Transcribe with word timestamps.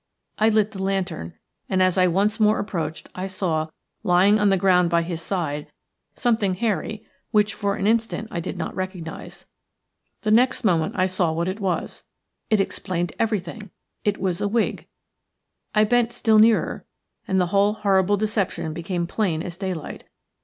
I 0.39 0.49
lit 0.49 0.71
the 0.71 0.81
lantern, 0.81 1.35
and 1.69 1.79
as 1.79 1.95
I 1.95 2.07
once 2.07 2.39
more 2.39 2.57
approached 2.57 3.07
I 3.13 3.27
saw, 3.27 3.69
lying 4.01 4.39
on 4.39 4.49
the 4.49 4.57
ground 4.57 4.89
by 4.89 5.03
his 5.03 5.21
side, 5.21 5.67
something 6.15 6.55
hairy 6.55 7.05
which 7.29 7.53
for 7.53 7.75
an 7.75 7.85
instant 7.85 8.27
I 8.31 8.39
did 8.39 8.57
not 8.57 8.73
recognise. 8.73 9.45
The 10.23 10.31
next 10.31 10.63
moment 10.63 10.95
I 10.97 11.05
saw 11.05 11.31
what 11.31 11.47
it 11.47 11.59
was– 11.59 12.01
it 12.49 12.59
explained 12.59 13.13
everything. 13.19 13.69
It 14.03 14.17
was 14.19 14.41
a 14.41 14.47
wig. 14.47 14.87
I 15.75 15.83
bent 15.83 16.13
still 16.13 16.39
nearer, 16.39 16.83
and 17.27 17.39
the 17.39 17.53
whole 17.53 17.73
horrible 17.73 18.17
deception 18.17 18.73
became 18.73 19.05
plain 19.05 19.43
as 19.43 19.55
daylight. 19.55 20.05